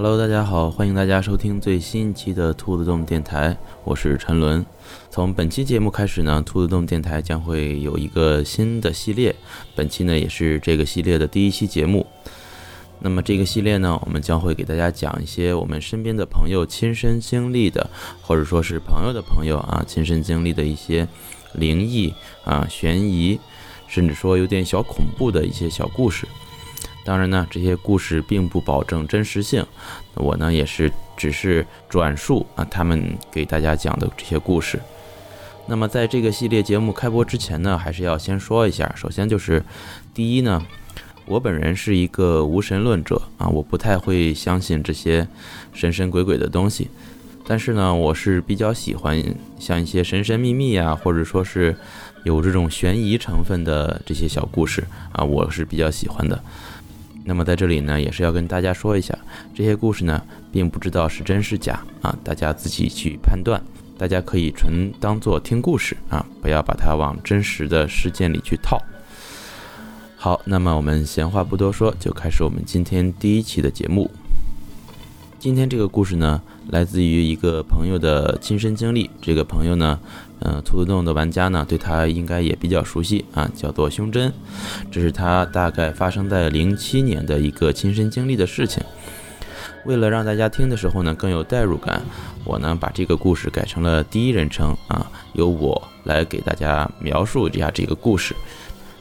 [0.00, 4.64] Hello，大家好，欢迎大家收听最新一期的兔子洞电台，我是陈伦。
[5.10, 9.34] 从本期节目开始呢，兔子洞电台将会有一个新的系列，
[9.74, 12.06] 本期呢也是这个系列的第一期节目。
[13.00, 17.90] 那么这个系列呢，我们将会给大家讲一些我们身边的朋友亲身经历的，
[18.22, 21.08] 或者说是朋友的朋友啊亲身经历的一些
[21.54, 23.36] 灵异啊、悬疑，
[23.88, 26.24] 甚至说有点小恐怖的一些小故事。
[27.08, 29.64] 当然呢，这些故事并不保证真实性，
[30.12, 34.78] 我呢也是只是转述啊他们给大家讲的这些故事。
[35.66, 39.64] 那么在这个系列节目开播之前呢，还是要先说一下，首先就是
[40.12, 40.62] 第一呢，
[41.24, 45.26] 我本人是一个无神论者啊，我不太会相信这些
[45.72, 46.88] 神神鬼鬼的东西，
[47.46, 49.18] 但是呢，我是比较喜欢
[49.58, 51.74] 像一些神神秘秘啊，或者说是
[52.24, 56.38] 有这种悬疑成分的这些小故事啊，我是比较喜欢的。
[57.28, 59.16] 那么在这里呢，也是要跟大家说一下，
[59.54, 63.62] 这些故事呢，并不知道是真是假啊，大家自己去判断。
[63.98, 68.82] 大家可以纯当做听故事啊，不要把它往真实的事件里去套。
[70.16, 74.10] 好，那么我们闲话不多说，就开始我们今天第一期的节目。
[75.38, 79.08] 今天这个故事呢，来自于一个朋友的亲身经历。
[79.22, 79.98] 这个朋友呢。
[80.40, 84.32] 嗯，兔子洞的玩家呢，对他应该也比较熟悉啊，叫做胸针。
[84.88, 88.80] 这是他大概发生在零七年的一个亲身经历的事情。
[89.84, 92.02] 为了让大家听的时候呢更有代入感，
[92.44, 98.34] 我呢把这个故事改成了第一人称啊，由我来给大家描述一下这个故事。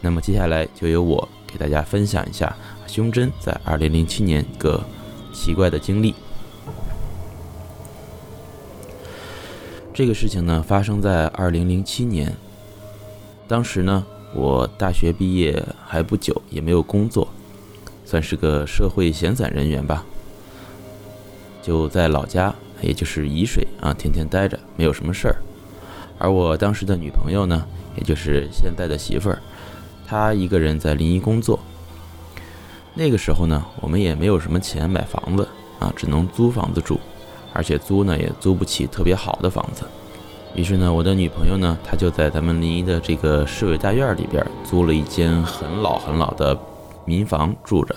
[0.00, 2.52] 那么接下来就由我给大家分享一下
[2.88, 4.82] 胸针在二零零七年一个
[5.32, 6.14] 奇怪的经历。
[9.92, 12.34] 这个事情呢，发生在二零零七年。
[13.48, 17.28] 当时呢，我大学毕业还不久，也没有工作，
[18.04, 20.06] 算是个社会闲散人员吧。
[21.60, 25.36] 就在老家，也就是沂水啊，天天待着，没有什么事儿。
[26.18, 27.66] 而我当时的女朋友呢，
[27.96, 29.42] 也就是现在的媳妇儿，
[30.06, 31.58] 她一个人在临沂工作。
[33.00, 37.00] 那个时候呢，我们也没有什么钱买房子啊，只能租房子住。
[37.54, 39.84] 而且租呢也租不起特别好的房子，
[40.54, 46.54] 于是呢，我的女朋友呢，她就在咱们临沂的这个市委大院里边租了一间很老很老的
[47.06, 47.96] 民房住着。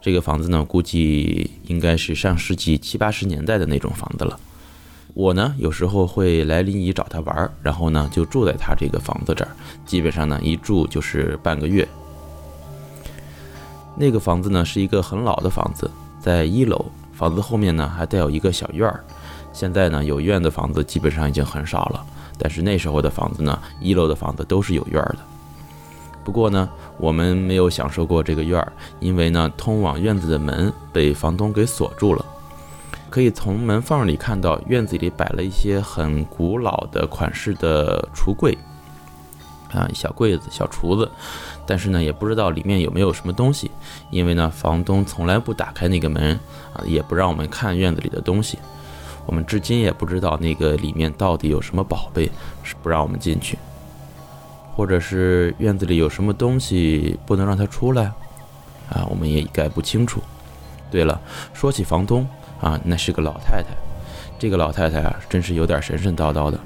[0.00, 4.36] 这个房子呢，估计应该是上世纪七八十年代的那种房子了。
[5.14, 9.52] 我呢，有时候会来临沂找她玩，然后呢，就住在她这个房子这儿，
[9.86, 11.86] 基本上呢，一住就是半个月。
[13.94, 16.84] 那个房子呢，是一个很老的房子，在一楼。
[17.12, 19.04] 房子后面呢还带有一个小院儿，
[19.52, 22.04] 现在呢有院的房子基本上已经很少了，
[22.38, 25.18] 但是那时候的房子呢，一楼的房子都是有院儿的。
[26.24, 32.24] 不过呢，我们没有享受过这个院儿，因为呢，通往院子的门被房东给锁住了。
[33.10, 38.56] 可以从门缝里看到院子里摆了一些很古老的款式的橱柜，
[39.70, 41.08] 啊，小柜子、小橱子。
[41.66, 43.70] 但是呢，也不知道里面有没有什么东西，
[44.10, 46.38] 因为呢，房东从来不打开那个门
[46.74, 48.58] 啊，也不让我们看院子里的东西。
[49.24, 52.28] 我们至今也不知道那个里面到底有什么宝贝，
[52.64, 53.56] 是不让我们进去，
[54.74, 58.12] 或者是院子里有什么东西不能让他出来
[58.90, 60.20] 啊，我们也一概不清楚。
[60.90, 61.20] 对了，
[61.54, 62.26] 说起房东
[62.60, 63.68] 啊，那是个老太太，
[64.38, 66.58] 这个老太太啊，真是有点神神叨叨的，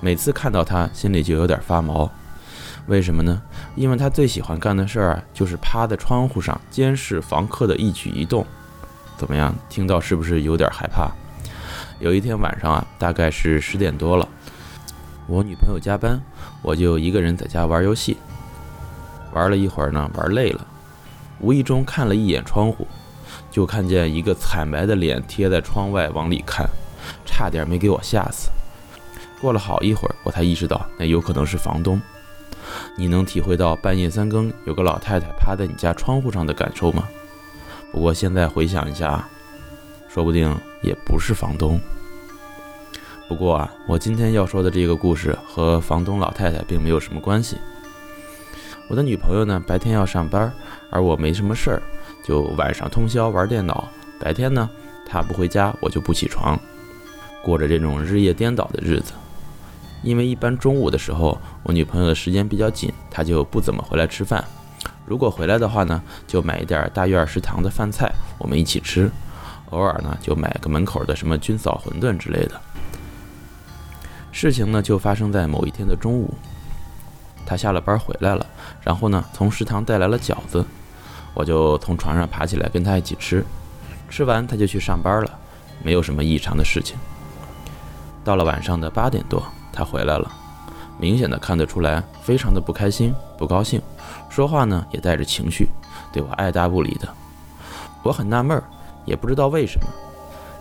[0.00, 2.08] 每次看到她，心里就有点发毛。
[2.86, 3.42] 为什么呢？
[3.74, 8.46] 因为他最喜欢干的事儿就是趴在窗户上监视房客的一举一动。
[9.16, 9.54] 怎么样？
[9.68, 11.10] 听到是不是有点害怕？
[11.98, 14.28] 有一天晚上啊，大概是十点多了，
[15.26, 16.20] 我女朋友加班，
[16.62, 18.16] 我就一个人在家玩游戏。
[19.32, 20.66] 玩了一会儿呢，玩累了，
[21.40, 22.86] 无意中看了一眼窗户，
[23.50, 26.68] 就看见一个惨白的脸贴在窗外往里看，
[27.24, 28.50] 差点没给我吓死。
[29.40, 32.00] 过了好一会儿，我才意识到那有可能是房东。
[32.96, 37.08] 你能体会到半夜三更有个老太太趴在你家窗户上的感受吗？
[37.92, 39.26] 不过现在回想一下，
[40.08, 41.80] 说不定也不是房东。
[43.28, 47.56] 不过啊，我今天要说的这个故事和房东老太太并没有什么关系。
[48.88, 50.52] 我的女朋友呢，白天要上班，
[50.90, 51.82] 而我没什么事儿，
[52.24, 53.88] 就晚上通宵玩电脑。
[54.20, 54.70] 白天呢，
[55.04, 56.58] 她不回家，我就不起床，
[57.42, 59.12] 过着这种日夜颠倒的日子。
[60.02, 64.44] 因为一般中午的时候，我女朋友的时间比较紧，她就不怎么回来吃饭。
[65.04, 69.10] 如果回来的话呢，就买一点大院食堂的饭菜，我们一起吃。
[69.70, 72.60] 偶尔呢，就买个门口的什么军嫂馄饨之类的。
[74.30, 76.32] 事情呢，就发生在某一天的中午，
[77.44, 78.46] 她下了班回来了，
[78.82, 80.64] 然后呢，从食堂带来了饺子，
[81.34, 83.44] 我就从床上爬起来跟她一起吃。
[84.08, 85.38] 吃完她就去上班了，
[85.82, 86.96] 没有什么异常的事情。
[88.22, 89.42] 到了晚上的八点多，
[89.76, 90.32] 他回来了，
[90.98, 93.78] 明显的看得出来，非常的不开心、不高兴，
[94.30, 95.68] 说话呢也带着情绪，
[96.10, 97.06] 对我爱答不理的。
[98.02, 98.60] 我很纳闷，
[99.04, 99.86] 也不知道为什么，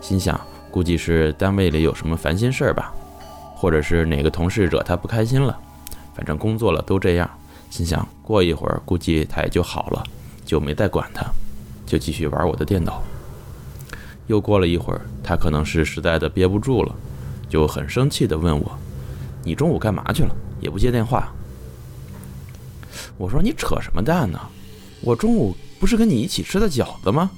[0.00, 2.90] 心想估计是单位里有什么烦心事儿吧，
[3.54, 5.58] 或者是哪个同事惹他不开心了，
[6.14, 7.30] 反正工作了都这样。
[7.68, 10.02] 心想过一会儿估计他也就好了，
[10.44, 11.24] 就没再管他，
[11.86, 13.02] 就继续玩我的电脑。
[14.26, 16.94] 又过了一会儿，他可能是实在的憋不住了，
[17.48, 18.78] 就很生气的问我
[19.44, 20.34] ：“你中午干嘛去了？
[20.60, 21.32] 也不接电话？”
[23.18, 24.38] 我说：“你扯什么淡呢？
[25.00, 27.30] 我中午不是跟你一起吃的饺子吗？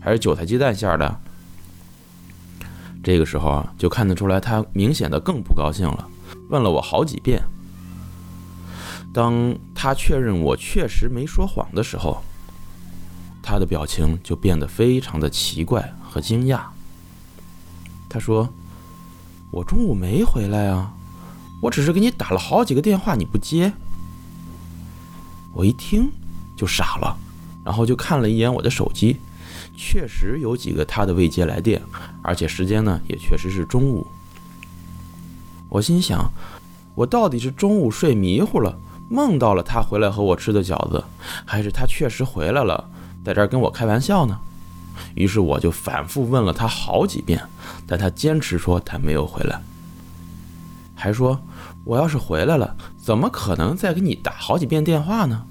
[0.00, 1.20] 还是韭菜鸡蛋馅的？”
[3.04, 6.08] 这个时候啊，就看得出来他明显的更不高兴了，
[6.50, 7.42] 问了我好几遍。
[9.12, 12.22] 当他确认我确实没说谎的时候，
[13.42, 16.60] 他的表情就变得非常的奇怪和惊讶。
[18.08, 18.48] 他说
[19.50, 20.94] ：“我中午没回来啊，
[21.62, 23.72] 我只是给你打了好几个电话，你不接。”
[25.54, 26.10] 我一听
[26.56, 27.16] 就傻了，
[27.64, 29.18] 然后就看了一眼我的手机，
[29.76, 31.80] 确实有几个他的未接来电，
[32.20, 34.04] 而且时间呢也确实是中午。
[35.68, 36.28] 我心想，
[36.96, 38.76] 我到底是中午睡迷糊了？
[39.08, 41.04] 梦到了他回来和我吃的饺子，
[41.44, 42.88] 还是他确实回来了，
[43.24, 44.36] 在这儿跟我开玩笑呢？
[45.14, 47.42] 于是我就反复问了他好几遍，
[47.86, 49.60] 但他坚持说他没有回来，
[51.02, 51.36] 还说
[51.82, 55.44] 我要是回来了，怎么可能再给你打好几遍电话呢？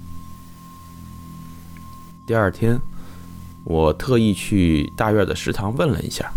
[2.26, 2.80] 第二天，
[3.62, 6.32] 我特意去大院的食堂问了一下，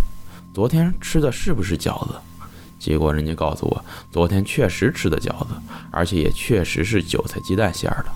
[0.53, 2.15] 昨天吃的是不是饺子？
[2.77, 5.53] 结果人家告诉我，昨天确实吃的饺子，
[5.91, 8.11] 而且也确实是韭菜鸡蛋馅儿的。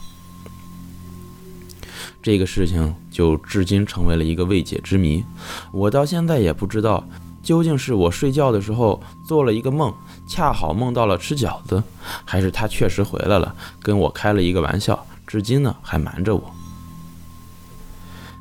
[2.22, 5.24] 这个事情就至今成为了一个未解之谜，
[5.72, 7.08] 我到现在也不知道，
[7.42, 9.94] 究竟是我睡觉的时候做了一个梦，
[10.30, 11.84] 恰好梦到了吃饺子，
[12.24, 16.54] 还是他确实回来了，跟我开了一个玩笑，至今呢还瞒着我。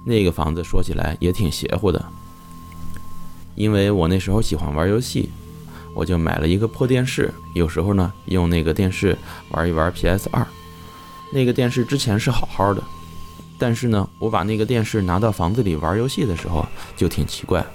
[0.05, 2.05] 那个房子说起来也挺邪乎的，
[3.55, 5.31] 因为我那时候喜欢玩游戏。
[5.95, 9.19] 我就买了一个破电视，有时候呢用那个电视
[9.51, 10.47] 玩一玩 PS 二。
[11.33, 12.81] 那个电视之前是好好的，
[13.59, 16.65] 但是呢，我把那个电视拿到房子里玩游戏的时候
[16.97, 17.67] 就挺奇怪。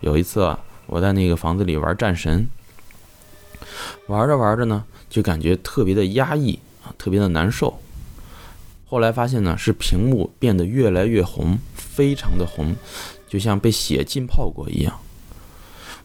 [0.00, 2.48] 有一次啊，我在那个房子里玩战神，
[4.06, 7.78] 玩着玩着呢，就感觉特别的压抑啊，特别的难受。
[8.86, 12.74] 后来发现呢，是屏幕变得越来越红，非常的红，
[13.28, 14.98] 就像被血浸泡过一样。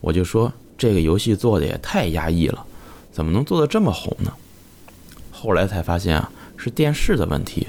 [0.02, 0.52] 我就说。
[0.76, 2.66] 这个游戏做的也太压抑了，
[3.10, 4.34] 怎么能做的这么红呢？
[5.32, 7.68] 后来才发现啊，是电视的问题，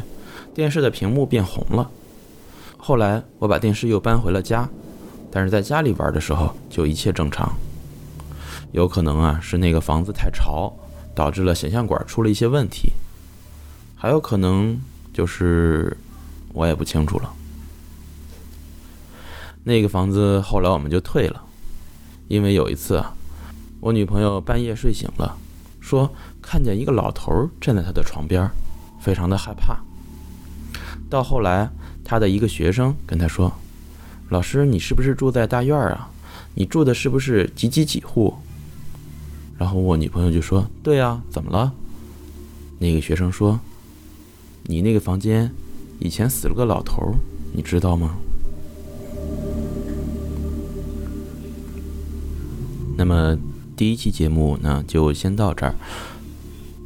[0.52, 1.88] 电视的屏幕变红了。
[2.76, 4.69] 后来我把电视又搬回了家，
[5.31, 7.55] 但是在家里玩的时候就一切正常。
[8.75, 10.72] 有可能啊是那个房子太潮，
[11.15, 12.93] 导致了显像管出了一些问题，
[13.94, 14.77] 还有可能
[15.13, 15.96] 就是
[16.53, 17.32] 我也不清楚了。
[19.63, 21.41] 那个房子后来我们就退了。
[22.27, 23.15] 因为有一次啊，
[23.79, 25.37] 我女朋友半夜睡醒了，
[25.79, 28.51] 说看见一个老头站在她的床边，
[29.01, 29.79] 非常的害怕。
[31.08, 31.70] 到后来，
[32.05, 33.53] 她的一个学生跟她说
[34.31, 36.10] ：“老师，你是不是住在大院啊？
[36.55, 38.34] 你住的是不是几几几户？”
[39.58, 41.73] 然后我女朋友就说：“对啊，怎么了？”
[42.81, 43.61] 那个学生说
[44.65, 45.51] ：“你那个房间
[46.01, 47.15] 以前死了个老头，
[47.53, 48.17] 你知道吗？”
[52.96, 53.37] 那么
[53.77, 55.75] 第一期节目呢，就先到这儿。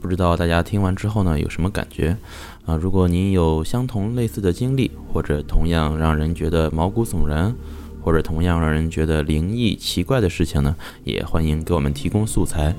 [0.00, 2.16] 不知道大家听完之后呢，有什么感觉
[2.64, 2.76] 啊？
[2.76, 7.54] 如果您有相同类似的经历，或者同样让人觉得毛骨悚然，
[8.02, 10.74] 或者同样让人觉得灵异奇怪的事情呢，
[11.04, 12.74] 也欢迎给我们提供素材。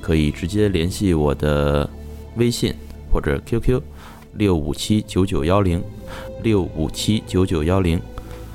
[0.00, 1.88] 可以直接联系我的
[2.36, 2.74] 微信
[3.10, 3.80] 或者 QQ：
[4.34, 5.82] 六五七九九幺零
[6.42, 8.00] 六五七九九幺零。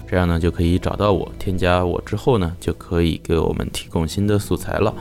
[0.08, 4.91] 这样呢，就可以找到我，添加我之后呢，就可以给我们提供新的素材了。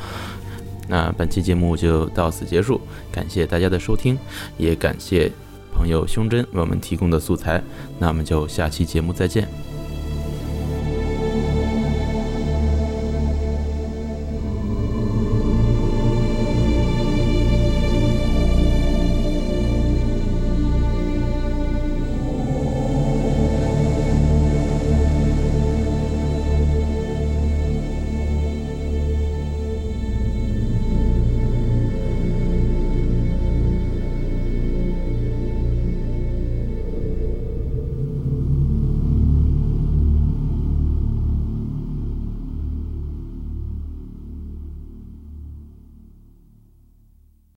[0.87, 4.19] 那本期节目就到此结束，感谢大家的收听，
[4.59, 5.31] 也感谢
[5.73, 7.63] 朋友胸针为我们提供的素材。
[7.99, 9.68] 那我们就下期节目再见。